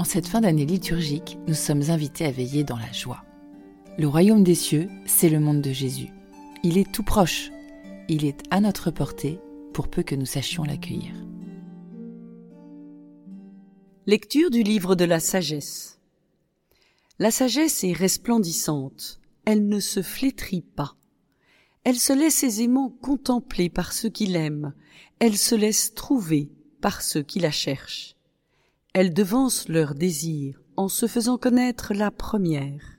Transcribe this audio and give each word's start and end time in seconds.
En 0.00 0.04
cette 0.04 0.28
fin 0.28 0.40
d'année 0.40 0.64
liturgique, 0.64 1.36
nous 1.46 1.52
sommes 1.52 1.90
invités 1.90 2.24
à 2.24 2.30
veiller 2.30 2.64
dans 2.64 2.78
la 2.78 2.90
joie. 2.90 3.22
Le 3.98 4.08
royaume 4.08 4.42
des 4.42 4.54
cieux, 4.54 4.88
c'est 5.04 5.28
le 5.28 5.40
monde 5.40 5.60
de 5.60 5.72
Jésus. 5.72 6.08
Il 6.62 6.78
est 6.78 6.90
tout 6.90 7.02
proche. 7.02 7.50
Il 8.08 8.24
est 8.24 8.38
à 8.50 8.62
notre 8.62 8.90
portée 8.90 9.38
pour 9.74 9.88
peu 9.88 10.02
que 10.02 10.14
nous 10.14 10.24
sachions 10.24 10.64
l'accueillir. 10.64 11.12
Lecture 14.06 14.50
du 14.50 14.62
livre 14.62 14.94
de 14.94 15.04
la 15.04 15.20
sagesse. 15.20 16.00
La 17.18 17.30
sagesse 17.30 17.84
est 17.84 17.92
resplendissante, 17.92 19.20
elle 19.44 19.68
ne 19.68 19.80
se 19.80 20.00
flétrit 20.00 20.62
pas. 20.62 20.96
Elle 21.84 21.98
se 21.98 22.14
laisse 22.14 22.42
aisément 22.42 22.88
contempler 22.88 23.68
par 23.68 23.92
ceux 23.92 24.08
qui 24.08 24.24
l'aiment, 24.24 24.72
elle 25.18 25.36
se 25.36 25.54
laisse 25.54 25.92
trouver 25.92 26.50
par 26.80 27.02
ceux 27.02 27.22
qui 27.22 27.38
la 27.38 27.50
cherchent. 27.50 28.16
Elle 28.92 29.14
devance 29.14 29.68
leurs 29.68 29.94
désirs 29.94 30.60
en 30.76 30.88
se 30.88 31.06
faisant 31.06 31.38
connaître 31.38 31.94
la 31.94 32.10
première. 32.10 32.98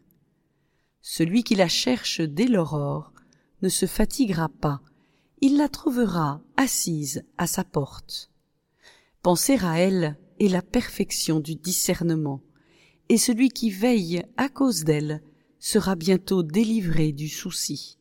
Celui 1.02 1.44
qui 1.44 1.56
la 1.56 1.68
cherche 1.68 2.22
dès 2.22 2.46
l'aurore 2.46 3.12
ne 3.62 3.68
se 3.68 3.86
fatiguera 3.86 4.48
pas, 4.48 4.82
il 5.42 5.58
la 5.58 5.68
trouvera 5.68 6.42
assise 6.56 7.24
à 7.38 7.46
sa 7.46 7.64
porte. 7.64 8.32
Penser 9.22 9.58
à 9.62 9.80
elle 9.80 10.18
est 10.40 10.48
la 10.48 10.62
perfection 10.62 11.40
du 11.40 11.56
discernement, 11.56 12.42
et 13.10 13.18
celui 13.18 13.50
qui 13.50 13.70
veille 13.70 14.24
à 14.38 14.48
cause 14.48 14.86
d'elle 14.86 15.22
sera 15.60 15.96
bientôt 15.96 16.42
délivré 16.42 17.12
du 17.12 17.28
souci. 17.28 17.98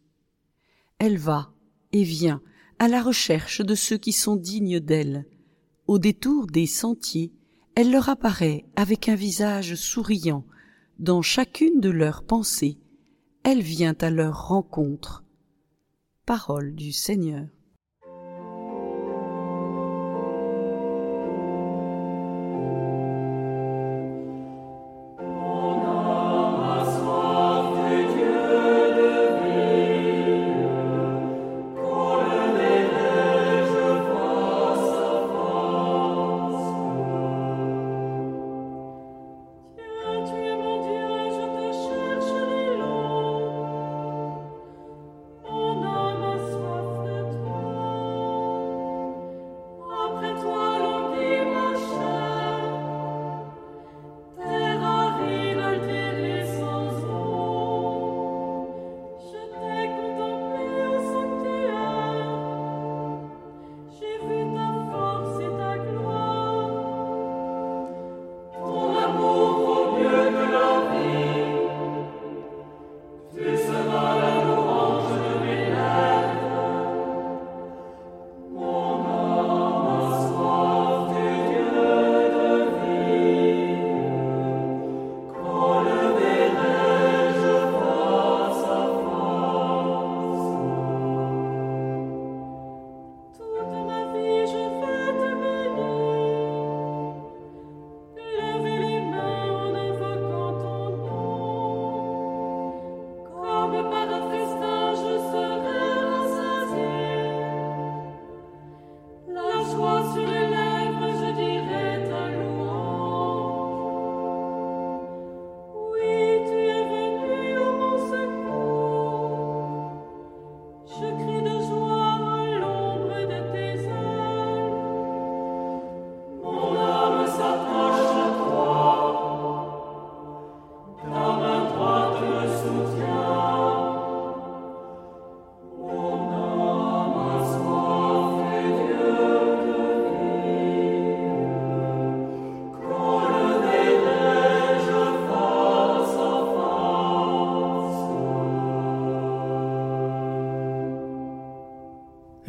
Elle 0.98 1.18
va 1.18 1.52
et 1.92 2.04
vient 2.04 2.40
à 2.78 2.86
la 2.86 3.02
recherche 3.02 3.62
de 3.62 3.74
ceux 3.74 3.98
qui 3.98 4.12
sont 4.12 4.36
dignes 4.36 4.78
d'elle. 4.78 5.26
Au 5.86 5.98
détour 5.98 6.46
des 6.46 6.66
sentiers, 6.66 7.32
elle 7.74 7.90
leur 7.90 8.08
apparaît 8.08 8.66
avec 8.76 9.08
un 9.08 9.14
visage 9.14 9.74
souriant. 9.74 10.44
Dans 10.98 11.22
chacune 11.22 11.80
de 11.80 11.90
leurs 11.90 12.24
pensées, 12.24 12.78
elle 13.42 13.62
vient 13.62 13.96
à 14.00 14.10
leur 14.10 14.48
rencontre. 14.48 15.24
Parole 16.26 16.74
du 16.74 16.92
Seigneur. 16.92 17.46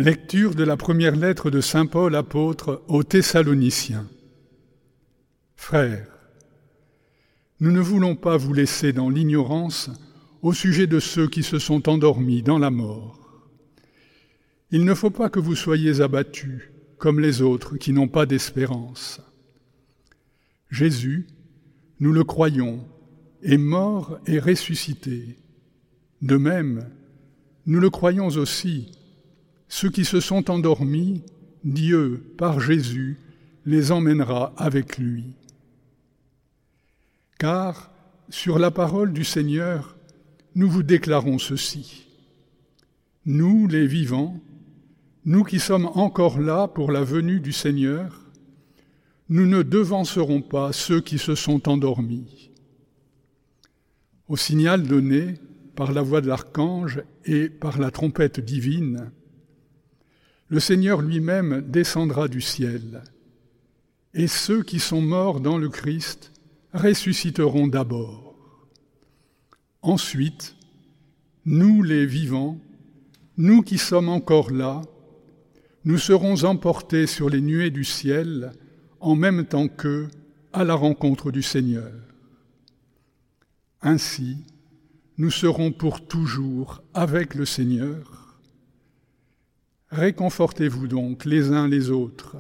Lecture 0.01 0.56
de 0.56 0.63
la 0.63 0.78
première 0.78 1.16
lettre 1.16 1.51
de 1.51 1.62
Saint 1.62 1.85
Paul 1.85 2.16
apôtre 2.16 2.81
aux 2.88 3.03
Thessaloniciens. 3.03 4.09
Frères, 5.56 6.07
nous 7.59 7.72
ne 7.72 7.81
voulons 7.81 8.16
pas 8.16 8.35
vous 8.35 8.51
laisser 8.51 8.94
dans 8.94 9.11
l'ignorance 9.11 9.91
au 10.41 10.53
sujet 10.53 10.88
de 10.88 11.00
ceux 11.00 11.28
qui 11.28 11.44
se 11.44 11.59
sont 11.59 11.88
endormis 11.88 12.41
dans 12.41 12.57
la 12.57 12.72
mort. 12.72 13.19
Il 14.72 14.85
ne 14.85 14.95
faut 14.95 15.11
pas 15.11 15.29
que 15.29 15.40
vous 15.40 15.53
soyez 15.53 16.01
abattus 16.01 16.72
comme 16.97 17.19
les 17.19 17.44
autres 17.44 17.78
qui 17.78 17.94
n'ont 17.94 18.07
pas 18.07 18.25
d'espérance. 18.25 19.22
Jésus, 20.72 21.28
nous 22.00 22.11
le 22.11 22.23
croyons, 22.23 22.88
est 23.44 23.59
mort 23.59 24.17
et 24.25 24.40
ressuscité. 24.40 25.38
De 26.23 26.38
même, 26.38 26.90
nous 27.67 27.79
le 27.79 27.91
croyons 27.91 28.29
aussi 28.29 28.94
ceux 29.72 29.90
qui 29.90 30.04
se 30.04 30.20
sont 30.20 30.52
endormis, 30.52 31.24
Dieu, 31.64 32.36
par 32.38 32.59
Jésus, 32.59 33.18
les 33.66 33.94
emmènera 33.94 34.53
avec 34.58 34.97
lui. 34.97 35.23
Car, 37.40 37.90
sur 38.28 38.59
la 38.59 38.70
parole 38.70 39.14
du 39.14 39.23
Seigneur, 39.23 39.96
nous 40.56 40.70
vous 40.70 40.84
déclarons 40.84 41.40
ceci. 41.40 42.06
Nous, 43.26 43.66
les 43.70 43.88
vivants, 43.88 44.41
nous 45.23 45.46
qui 45.46 45.62
sommes 45.62 45.90
encore 45.96 46.41
là 46.41 46.67
pour 46.67 46.91
la 46.91 47.06
venue 47.06 47.40
du 47.40 47.53
Seigneur, 47.53 48.29
nous 49.29 49.47
ne 49.47 49.64
devancerons 49.64 50.41
pas 50.41 50.74
ceux 50.74 51.00
qui 51.00 51.17
se 51.17 51.34
sont 51.34 51.70
endormis. 51.70 52.52
Au 54.28 54.35
signal 54.35 54.84
donné 54.84 55.35
par 55.78 55.94
la 55.94 56.02
voix 56.02 56.20
de 56.20 56.28
l'archange 56.28 57.02
et 57.24 57.47
par 57.47 57.79
la 57.79 57.90
trompette 57.90 58.41
divine, 58.41 59.12
le 60.52 60.59
Seigneur 60.59 61.02
lui-même 61.02 61.62
descendra 61.62 62.28
du 62.28 62.42
ciel, 62.42 63.03
et 64.14 64.28
ceux 64.28 64.64
qui 64.64 64.80
sont 64.80 65.02
morts 65.02 65.40
dans 65.40 65.58
le 65.58 65.70
Christ 65.70 66.34
ressusciteront 66.74 67.68
d'abord. 67.68 68.36
Ensuite, 69.82 70.58
nous 71.46 71.84
les 71.84 72.06
vivants, 72.06 72.59
nous 73.38 73.62
qui 73.62 73.78
sommes 73.78 74.09
encore 74.09 74.52
là, 74.52 74.82
nous 75.86 75.98
serons 75.98 76.44
emportés 76.44 77.08
sur 77.08 77.30
les 77.30 77.40
nuées 77.40 77.72
du 77.72 77.86
ciel 77.86 78.52
en 79.00 79.16
même 79.16 79.46
temps 79.46 79.70
qu'eux 79.70 80.09
à 80.52 80.66
la 80.66 80.76
rencontre 80.76 81.32
du 81.32 81.44
Seigneur. 81.44 81.94
Ainsi, 83.82 84.36
nous 85.18 85.32
serons 85.32 85.72
pour 85.72 86.06
toujours 86.06 86.84
avec 86.94 87.36
le 87.36 87.46
Seigneur 87.46 88.21
Réconfortez-vous 89.91 90.88
donc 90.88 91.26
les 91.26 91.52
uns 91.52 91.67
les 91.67 91.90
autres 91.90 92.38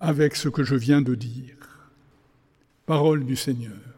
avec 0.00 0.36
ce 0.36 0.50
que 0.50 0.64
je 0.64 0.74
viens 0.74 1.00
de 1.00 1.14
dire. 1.14 1.56
Parole 2.84 3.24
du 3.24 3.36
Seigneur. 3.36 3.89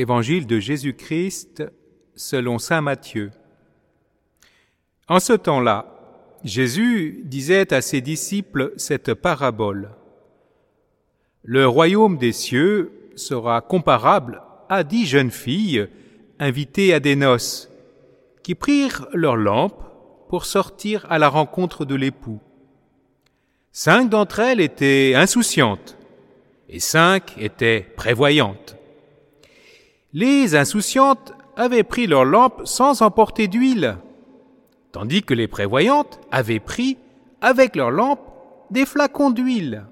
Évangile 0.00 0.46
de 0.46 0.58
Jésus-Christ 0.58 1.62
selon 2.14 2.58
Saint 2.58 2.80
Matthieu. 2.80 3.32
En 5.08 5.20
ce 5.20 5.34
temps-là, 5.34 5.94
Jésus 6.42 7.20
disait 7.24 7.74
à 7.74 7.82
ses 7.82 8.00
disciples 8.00 8.72
cette 8.78 9.12
parabole. 9.12 9.90
Le 11.44 11.68
royaume 11.68 12.16
des 12.16 12.32
cieux 12.32 13.10
sera 13.14 13.60
comparable 13.60 14.40
à 14.70 14.84
dix 14.84 15.04
jeunes 15.04 15.30
filles 15.30 15.86
invitées 16.38 16.94
à 16.94 17.00
des 17.00 17.14
noces, 17.14 17.70
qui 18.42 18.54
prirent 18.54 19.06
leurs 19.12 19.36
lampes 19.36 19.84
pour 20.30 20.46
sortir 20.46 21.06
à 21.10 21.18
la 21.18 21.28
rencontre 21.28 21.84
de 21.84 21.94
l'époux. 21.94 22.40
Cinq 23.70 24.08
d'entre 24.08 24.38
elles 24.38 24.60
étaient 24.60 25.12
insouciantes 25.14 25.98
et 26.70 26.80
cinq 26.80 27.36
étaient 27.36 27.86
prévoyantes. 27.96 28.76
Les 30.12 30.56
insouciantes 30.56 31.32
avaient 31.56 31.84
pris 31.84 32.06
leurs 32.06 32.24
lampes 32.24 32.62
sans 32.64 33.02
emporter 33.02 33.46
d'huile, 33.46 33.98
tandis 34.92 35.22
que 35.22 35.34
les 35.34 35.46
prévoyantes 35.46 36.20
avaient 36.32 36.60
pris, 36.60 36.98
avec 37.40 37.76
leurs 37.76 37.90
lampes, 37.90 38.26
des 38.70 38.86
flacons 38.86 39.30
d'huile. 39.30 39.86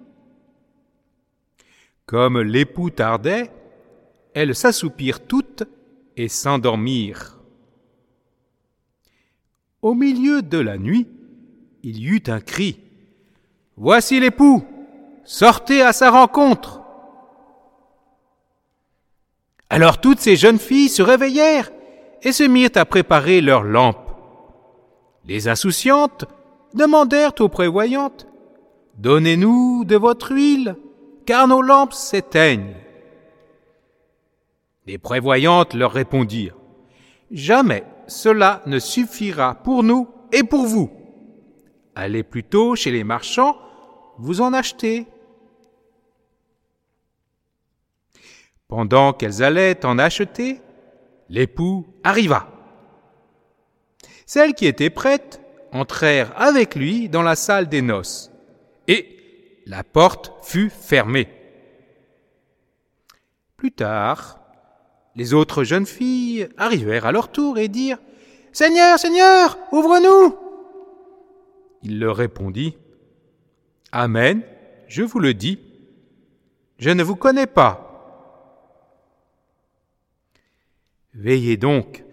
Comme 2.07 2.41
l'époux 2.41 2.91
tardait, 2.91 3.51
elles 4.35 4.55
s'assoupirent 4.55 5.27
toutes 5.27 5.65
et 6.17 6.29
s'endormirent. 6.29 7.39
Au 9.83 9.95
milieu 9.95 10.43
de 10.43 10.59
la 10.59 10.79
nuit, 10.79 11.07
il 11.83 11.99
y 11.99 12.09
eut 12.09 12.23
un 12.27 12.41
cri. 12.41 12.81
Voici 13.77 14.19
l'époux, 14.19 14.65
sortez 15.25 15.83
à 15.83 15.93
sa 15.93 16.11
rencontre. 16.11 16.78
Alors 19.71 20.01
toutes 20.01 20.21
ces 20.21 20.37
jeunes 20.37 20.59
filles 20.59 20.89
se 20.89 21.03
réveillèrent 21.03 21.71
et 22.23 22.33
se 22.33 22.45
mirent 22.45 22.71
à 22.77 22.85
préparer 22.85 23.41
leurs 23.41 23.65
lampes. 23.65 24.11
Les 25.25 25.49
insouciantes 25.49 26.25
demandèrent 26.75 27.35
aux 27.41 27.49
prévoyantes 27.49 28.27
Donnez-nous 28.97 29.85
de 29.85 29.97
votre 29.97 30.33
huile, 30.33 30.75
car 31.25 31.47
nos 31.47 31.63
lampes 31.63 31.93
s'éteignent. 31.93 32.75
Les 34.87 34.99
prévoyantes 34.99 35.75
leur 35.75 35.93
répondirent 35.93 36.57
Jamais 37.31 37.85
cela 38.07 38.63
ne 38.67 38.79
suffira 38.79 39.55
pour 39.55 39.83
nous 39.83 40.09
et 40.33 40.43
pour 40.43 40.67
vous. 40.67 40.91
Allez 41.95 42.23
plutôt 42.23 42.75
chez 42.75 42.91
les 42.91 43.05
marchands, 43.05 43.57
vous 44.19 44.41
en 44.41 44.53
achetez. 44.53 45.07
Pendant 48.69 49.15
qu'elles 49.15 49.43
allaient 49.43 49.85
en 49.87 49.99
acheter, 49.99 50.61
l'époux 51.31 51.87
arriva. 52.05 52.49
Celles 54.27 54.55
qui 54.55 54.67
étaient 54.67 54.91
prêtes 54.91 55.41
entrèrent 55.73 56.33
avec 56.37 56.75
lui 56.75 57.09
dans 57.09 57.23
la 57.23 57.35
salle 57.35 57.71
des 57.71 57.81
noces, 57.81 58.31
et 58.87 59.63
la 59.67 59.85
porte 59.85 60.33
fut 60.43 60.69
fermée. 60.69 61.29
Plus 63.57 63.73
tard, 63.73 64.39
les 65.17 65.33
autres 65.33 65.65
jeunes 65.65 65.87
filles 65.87 66.49
arrivèrent 66.59 67.07
à 67.07 67.13
leur 67.13 67.33
tour 67.33 67.59
et 67.59 67.69
dirent 67.69 67.99
Seigneur, 68.53 68.99
Seigneur, 68.99 69.59
ouvre-nous 69.73 70.37
Il 71.83 71.99
leur 71.99 72.17
répondit 72.17 72.77
Amen, 73.93 74.43
je 74.89 75.03
vous 75.03 75.21
le 75.21 75.33
dis, 75.33 75.59
je 76.79 76.91
ne 76.91 77.03
vous 77.03 77.17
connais 77.17 77.47
pas. 77.47 77.88
Veillez 81.15 81.57
donc, 81.57 82.05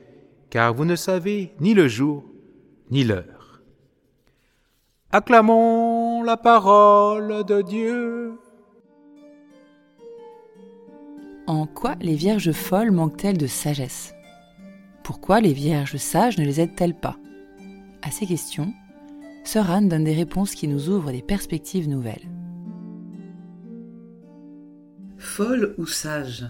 car 0.49 0.73
vous 0.73 0.85
ne 0.85 0.95
savez 0.95 1.53
ni 1.59 1.73
le 1.73 1.87
jour 1.87 2.23
ni 2.91 3.03
l'heure. 3.03 3.61
Acclamons 5.11 6.23
la 6.23 6.37
parole 6.37 7.43
de 7.45 7.61
Dieu. 7.61 8.33
En 11.47 11.67
quoi 11.67 11.95
les 12.01 12.15
vierges 12.15 12.51
folles 12.51 12.91
manquent-elles 12.91 13.37
de 13.37 13.47
sagesse? 13.47 14.13
Pourquoi 15.03 15.41
les 15.41 15.53
vierges 15.53 15.97
sages 15.97 16.37
ne 16.37 16.45
les 16.45 16.59
aident-elles 16.59 16.99
pas? 16.99 17.17
À 18.01 18.11
ces 18.11 18.25
questions, 18.25 18.73
Sœur 19.43 19.69
Anne 19.69 19.87
donne 19.87 20.03
des 20.03 20.15
réponses 20.15 20.55
qui 20.55 20.67
nous 20.67 20.89
ouvrent 20.89 21.11
des 21.11 21.21
perspectives 21.21 21.87
nouvelles. 21.87 22.27
Folle 25.17 25.75
ou 25.77 25.85
sage? 25.85 26.45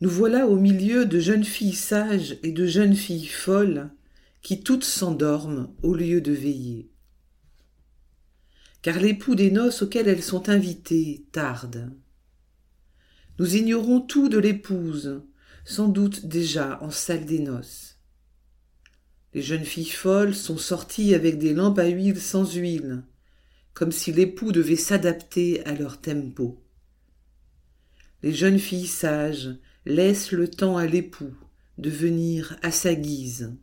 Nous 0.00 0.10
voilà 0.10 0.46
au 0.46 0.56
milieu 0.56 1.06
de 1.06 1.18
jeunes 1.18 1.44
filles 1.44 1.72
sages 1.72 2.38
et 2.42 2.52
de 2.52 2.66
jeunes 2.66 2.96
filles 2.96 3.26
folles 3.26 3.90
qui 4.42 4.62
toutes 4.62 4.84
s'endorment 4.84 5.74
au 5.82 5.94
lieu 5.94 6.20
de 6.20 6.32
veiller. 6.32 6.90
Car 8.82 9.00
l'époux 9.00 9.34
des 9.34 9.50
noces 9.50 9.82
auxquelles 9.82 10.08
elles 10.08 10.22
sont 10.22 10.48
invitées 10.48 11.26
tarde. 11.32 11.90
Nous 13.38 13.56
ignorons 13.56 14.00
tout 14.00 14.28
de 14.28 14.38
l'épouse, 14.38 15.22
sans 15.64 15.88
doute 15.88 16.26
déjà 16.26 16.78
en 16.82 16.90
salle 16.90 17.24
des 17.24 17.40
noces. 17.40 17.96
Les 19.32 19.42
jeunes 19.42 19.64
filles 19.64 19.84
folles 19.84 20.34
sont 20.34 20.58
sorties 20.58 21.14
avec 21.14 21.38
des 21.38 21.54
lampes 21.54 21.78
à 21.78 21.86
huile 21.86 22.20
sans 22.20 22.54
huile, 22.54 23.02
comme 23.74 23.92
si 23.92 24.12
l'époux 24.12 24.52
devait 24.52 24.76
s'adapter 24.76 25.64
à 25.64 25.74
leur 25.74 26.00
tempo. 26.00 26.62
Les 28.22 28.32
jeunes 28.32 28.58
filles 28.58 28.86
sages 28.86 29.56
laisse 29.86 30.32
le 30.32 30.48
temps 30.48 30.76
à 30.76 30.86
l'époux 30.86 31.32
de 31.78 31.90
venir 31.90 32.58
à 32.62 32.72
sa 32.72 32.94
guise. 32.94 33.54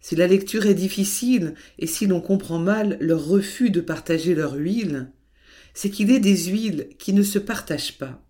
Si 0.00 0.16
la 0.16 0.26
lecture 0.26 0.66
est 0.66 0.74
difficile 0.74 1.54
et 1.78 1.86
si 1.86 2.06
l'on 2.06 2.20
comprend 2.20 2.58
mal 2.58 2.98
leur 3.00 3.24
refus 3.24 3.70
de 3.70 3.80
partager 3.80 4.34
leur 4.34 4.54
huile, 4.54 5.12
c'est 5.72 5.90
qu'il 5.90 6.10
est 6.10 6.20
des 6.20 6.46
huiles 6.46 6.88
qui 6.98 7.12
ne 7.12 7.22
se 7.22 7.38
partagent 7.38 7.98
pas. 7.98 8.22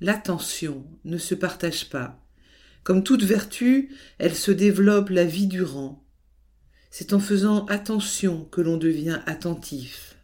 L'attention 0.00 0.84
ne 1.04 1.18
se 1.18 1.34
partage 1.34 1.88
pas. 1.88 2.24
Comme 2.82 3.04
toute 3.04 3.24
vertu, 3.24 3.94
elle 4.18 4.34
se 4.34 4.50
développe 4.52 5.10
la 5.10 5.24
vie 5.24 5.46
durant. 5.46 6.04
C'est 6.90 7.12
en 7.12 7.20
faisant 7.20 7.66
attention 7.66 8.44
que 8.46 8.60
l'on 8.60 8.76
devient 8.76 9.20
attentif. 9.26 10.16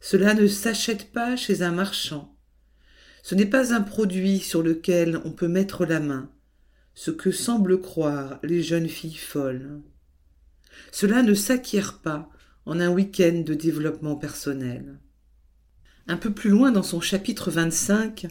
Cela 0.00 0.34
ne 0.34 0.46
s'achète 0.46 1.12
pas 1.12 1.36
chez 1.36 1.62
un 1.62 1.72
marchand. 1.72 2.36
Ce 3.22 3.34
n'est 3.34 3.46
pas 3.46 3.74
un 3.74 3.82
produit 3.82 4.38
sur 4.38 4.62
lequel 4.62 5.20
on 5.24 5.32
peut 5.32 5.48
mettre 5.48 5.84
la 5.84 6.00
main, 6.00 6.30
ce 6.94 7.10
que 7.10 7.30
semblent 7.30 7.80
croire 7.80 8.38
les 8.42 8.62
jeunes 8.62 8.88
filles 8.88 9.16
folles. 9.16 9.80
Cela 10.92 11.22
ne 11.22 11.34
s'acquiert 11.34 11.98
pas 11.98 12.30
en 12.66 12.80
un 12.80 12.90
week-end 12.90 13.42
de 13.44 13.54
développement 13.54 14.16
personnel. 14.16 14.98
Un 16.06 16.16
peu 16.16 16.32
plus 16.32 16.50
loin 16.50 16.72
dans 16.72 16.82
son 16.82 17.00
chapitre 17.00 17.50
25, 17.50 18.26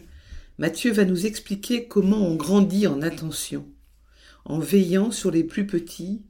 Matthieu 0.58 0.92
va 0.92 1.04
nous 1.04 1.26
expliquer 1.26 1.88
comment 1.88 2.26
on 2.26 2.36
grandit 2.36 2.86
en 2.86 3.00
attention, 3.00 3.66
en 4.44 4.58
veillant 4.58 5.10
sur 5.10 5.30
les 5.30 5.44
plus 5.44 5.66
petits, 5.66 6.22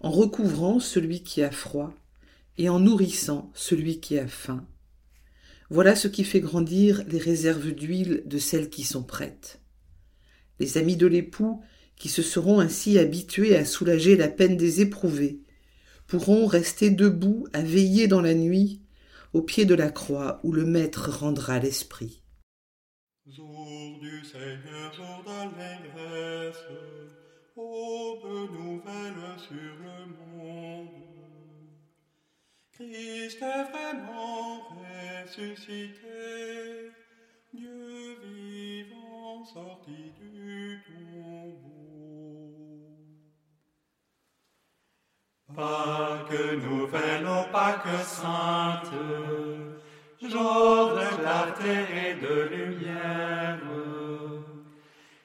en 0.00 0.10
recouvrant 0.10 0.80
celui 0.80 1.22
qui 1.22 1.42
a 1.42 1.50
froid 1.50 1.94
et 2.58 2.68
en 2.68 2.78
nourrissant 2.78 3.50
celui 3.54 4.00
qui 4.00 4.18
a 4.18 4.26
faim. 4.26 4.66
Voilà 5.72 5.96
ce 5.96 6.06
qui 6.06 6.22
fait 6.22 6.40
grandir 6.40 7.02
les 7.08 7.16
réserves 7.16 7.72
d'huile 7.72 8.24
de 8.26 8.36
celles 8.36 8.68
qui 8.68 8.84
sont 8.84 9.02
prêtes. 9.02 9.62
Les 10.60 10.76
amis 10.76 10.98
de 10.98 11.06
l'époux, 11.06 11.62
qui 11.96 12.10
se 12.10 12.20
seront 12.20 12.60
ainsi 12.60 12.98
habitués 12.98 13.56
à 13.56 13.64
soulager 13.64 14.14
la 14.14 14.28
peine 14.28 14.58
des 14.58 14.82
éprouvés, 14.82 15.40
pourront 16.06 16.44
rester 16.44 16.90
debout 16.90 17.46
à 17.54 17.62
veiller 17.62 18.06
dans 18.06 18.20
la 18.20 18.34
nuit, 18.34 18.82
au 19.32 19.40
pied 19.40 19.64
de 19.64 19.74
la 19.74 19.90
croix 19.90 20.40
où 20.42 20.52
le 20.52 20.66
Maître 20.66 21.08
rendra 21.08 21.58
l'esprit. 21.58 22.22
Christ 32.74 33.42
est 33.42 33.64
vraiment 33.70 34.62
ressuscité, 35.26 36.90
Dieu 37.52 38.16
vivant 38.24 39.44
sorti 39.44 40.10
du 40.18 40.82
tombeau. 40.86 41.68
Pâque 45.54 46.62
nouvelle, 46.62 47.26
ô 47.26 47.44
Pâque 47.52 48.04
sainte, 48.04 48.94
jour 50.22 50.94
de 50.94 51.06
clarté 51.20 51.74
et 52.06 52.14
de 52.14 52.34
lumière. 52.54 53.60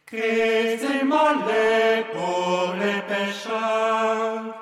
Christ 0.05 0.83
immolé 1.01 2.03
pour 2.11 2.73
les 2.73 3.01
pécheurs, 3.03 4.53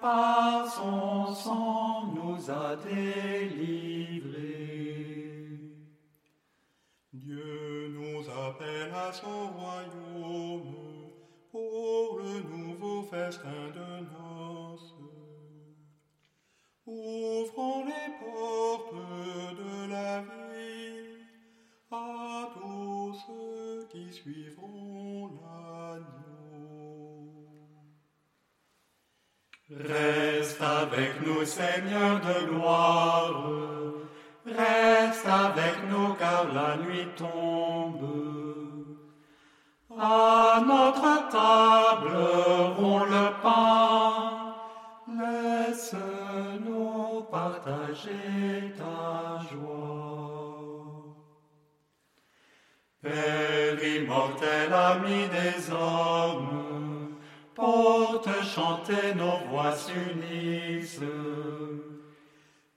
par 0.00 0.66
son 0.66 1.32
sang 1.32 1.81
a. 2.50 2.76
Dieu 7.12 7.88
nous 7.94 8.28
appelle 8.30 8.90
à 8.94 9.12
son 9.12 9.50
royaume 9.50 10.74
pour 11.50 12.18
le 12.18 12.40
nouveau 12.48 13.02
festin 13.02 13.70
de 13.74 14.00
noces. 14.00 14.21
Avec 30.92 31.26
nous, 31.26 31.44
Seigneur 31.44 32.20
de 32.20 32.46
gloire. 32.46 33.44
Reste 34.44 35.26
avec 35.26 35.76
nous 35.90 36.14
car 36.14 36.46
la 36.52 36.76
nuit 36.76 37.08
tombe. 37.16 37.41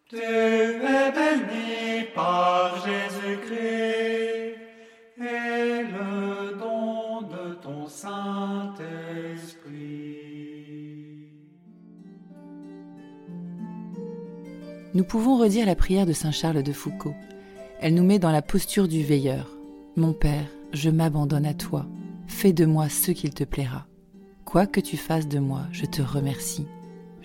Tu 0.08 0.18
es 0.18 0.80
béni 1.12 2.06
par 2.14 2.86
Jésus-Christ 2.86 4.56
et 5.18 5.84
le 5.84 6.58
don 6.58 7.22
de 7.24 7.56
ton 7.56 7.88
Saint-Esprit. 7.88 8.75
Nous 14.94 15.04
pouvons 15.04 15.38
redire 15.38 15.66
la 15.66 15.75
prière 15.75 16.06
de 16.06 16.14
Saint 16.14 16.32
Charles 16.32 16.64
de 16.64 16.72
Foucault. 16.72 17.16
Elle 17.82 17.96
nous 17.96 18.06
met 18.06 18.20
dans 18.20 18.32
la 18.32 18.42
posture 18.42 18.88
du 18.88 19.04
veilleur. 19.04 19.50
Mon 19.98 20.14
Père, 20.14 20.48
je 20.72 20.90
m'abandonne 20.90 21.46
à 21.46 21.54
toi. 21.54 21.86
Fais 22.28 22.54
de 22.54 22.66
moi 22.66 22.88
ce 22.88 23.12
qu'il 23.12 23.34
te 23.34 23.44
plaira. 23.44 23.86
Quoi 24.46 24.66
que 24.66 24.80
tu 24.80 24.96
fasses 24.96 25.28
de 25.28 25.40
moi, 25.40 25.64
je 25.72 25.86
te 25.86 26.02
remercie. 26.02 26.66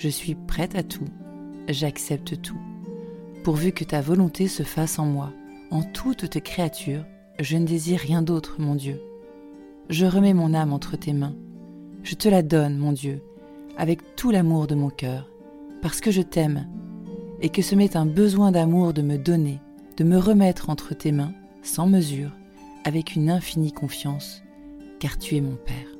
Je 0.00 0.09
suis 0.09 0.35
prête 0.35 0.76
à 0.76 0.83
tout. 0.83 1.04
J'accepte 1.69 2.40
tout. 2.40 2.57
Pourvu 3.45 3.73
que 3.73 3.85
ta 3.85 4.00
volonté 4.00 4.49
se 4.49 4.62
fasse 4.62 4.99
en 4.99 5.04
moi, 5.04 5.30
en 5.71 5.83
toutes 5.83 6.30
tes 6.30 6.40
créatures, 6.40 7.04
je 7.38 7.59
ne 7.59 7.66
désire 7.66 8.00
rien 8.00 8.23
d'autre, 8.23 8.57
mon 8.59 8.75
Dieu. 8.75 8.99
Je 9.90 10.07
remets 10.07 10.33
mon 10.33 10.54
âme 10.54 10.73
entre 10.73 10.97
tes 10.97 11.12
mains. 11.12 11.37
Je 12.02 12.14
te 12.14 12.30
la 12.30 12.40
donne, 12.40 12.78
mon 12.78 12.92
Dieu, 12.92 13.21
avec 13.76 14.16
tout 14.16 14.30
l'amour 14.30 14.66
de 14.66 14.75
mon 14.75 14.88
cœur, 14.88 15.30
parce 15.83 16.00
que 16.00 16.11
je 16.11 16.23
t'aime, 16.23 16.66
et 17.42 17.50
que 17.50 17.61
ce 17.61 17.75
m'est 17.75 17.95
un 17.95 18.07
besoin 18.07 18.52
d'amour 18.52 18.95
de 18.95 19.02
me 19.02 19.19
donner, 19.19 19.59
de 19.99 20.04
me 20.04 20.16
remettre 20.16 20.71
entre 20.71 20.95
tes 20.95 21.12
mains, 21.12 21.35
sans 21.62 21.87
mesure, 21.87 22.30
avec 22.85 23.16
une 23.16 23.28
infinie 23.28 23.73
confiance, 23.73 24.42
car 24.99 25.19
tu 25.19 25.37
es 25.37 25.42
mon 25.42 25.57
Père. 25.57 26.00